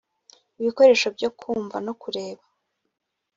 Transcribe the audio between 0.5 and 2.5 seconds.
ibikoresho byo kumva no kureba